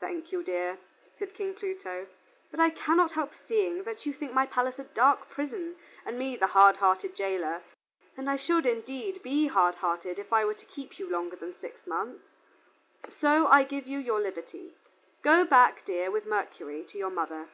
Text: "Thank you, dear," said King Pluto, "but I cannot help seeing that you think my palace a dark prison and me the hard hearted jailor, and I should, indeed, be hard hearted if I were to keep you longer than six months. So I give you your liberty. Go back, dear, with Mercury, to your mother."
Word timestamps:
"Thank 0.00 0.32
you, 0.32 0.42
dear," 0.42 0.78
said 1.16 1.32
King 1.32 1.54
Pluto, 1.54 2.08
"but 2.50 2.58
I 2.58 2.70
cannot 2.70 3.12
help 3.12 3.30
seeing 3.32 3.84
that 3.84 4.04
you 4.04 4.12
think 4.12 4.32
my 4.34 4.44
palace 4.44 4.80
a 4.80 4.82
dark 4.82 5.28
prison 5.28 5.76
and 6.04 6.18
me 6.18 6.34
the 6.34 6.48
hard 6.48 6.78
hearted 6.78 7.14
jailor, 7.14 7.62
and 8.16 8.28
I 8.28 8.34
should, 8.34 8.66
indeed, 8.66 9.22
be 9.22 9.46
hard 9.46 9.76
hearted 9.76 10.18
if 10.18 10.32
I 10.32 10.44
were 10.44 10.54
to 10.54 10.66
keep 10.66 10.98
you 10.98 11.08
longer 11.08 11.36
than 11.36 11.54
six 11.60 11.86
months. 11.86 12.24
So 13.10 13.46
I 13.46 13.62
give 13.62 13.86
you 13.86 14.00
your 14.00 14.18
liberty. 14.18 14.74
Go 15.22 15.44
back, 15.44 15.84
dear, 15.84 16.10
with 16.10 16.26
Mercury, 16.26 16.82
to 16.86 16.98
your 16.98 17.10
mother." 17.10 17.48